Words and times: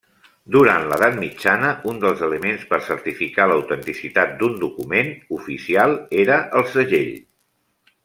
Durant 0.53 0.85
l'edat 0.93 1.19
mitjana, 1.23 1.69
un 1.91 1.99
dels 2.05 2.23
elements 2.29 2.65
per 2.73 2.81
certificar 2.87 3.47
l'autenticitat 3.53 4.35
d'un 4.43 4.59
document 4.67 5.15
oficial 5.41 5.97
era 6.27 6.43
el 6.63 6.71
segell. 6.77 7.17